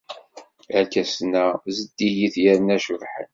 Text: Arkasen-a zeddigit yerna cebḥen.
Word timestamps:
Arkasen-a 0.77 1.45
zeddigit 1.75 2.35
yerna 2.43 2.77
cebḥen. 2.85 3.29